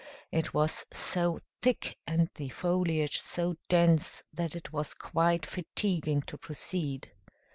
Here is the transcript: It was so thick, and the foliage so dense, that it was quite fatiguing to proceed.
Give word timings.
It 0.31 0.51
was 0.51 0.83
so 0.91 1.37
thick, 1.61 1.95
and 2.07 2.27
the 2.33 2.49
foliage 2.49 3.21
so 3.21 3.57
dense, 3.69 4.23
that 4.33 4.55
it 4.55 4.73
was 4.73 4.95
quite 4.95 5.45
fatiguing 5.45 6.23
to 6.23 6.39
proceed. 6.39 7.11